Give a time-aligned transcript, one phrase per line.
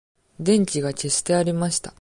[0.39, 1.89] 電気が消してありました。